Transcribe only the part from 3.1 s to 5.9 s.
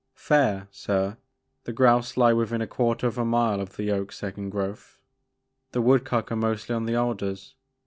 a mile of the oak second growth. The